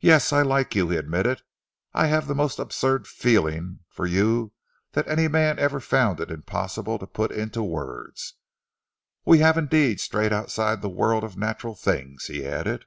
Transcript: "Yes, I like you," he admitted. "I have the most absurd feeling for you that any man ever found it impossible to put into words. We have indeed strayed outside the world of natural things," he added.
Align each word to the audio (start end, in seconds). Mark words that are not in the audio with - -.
"Yes, 0.00 0.30
I 0.30 0.42
like 0.42 0.74
you," 0.74 0.90
he 0.90 0.98
admitted. 0.98 1.40
"I 1.94 2.08
have 2.08 2.26
the 2.28 2.34
most 2.34 2.58
absurd 2.58 3.06
feeling 3.06 3.78
for 3.88 4.04
you 4.06 4.52
that 4.92 5.08
any 5.08 5.26
man 5.26 5.58
ever 5.58 5.80
found 5.80 6.20
it 6.20 6.30
impossible 6.30 6.98
to 6.98 7.06
put 7.06 7.32
into 7.32 7.62
words. 7.62 8.34
We 9.24 9.38
have 9.38 9.56
indeed 9.56 10.00
strayed 10.00 10.34
outside 10.34 10.82
the 10.82 10.90
world 10.90 11.24
of 11.24 11.38
natural 11.38 11.74
things," 11.74 12.26
he 12.26 12.44
added. 12.44 12.84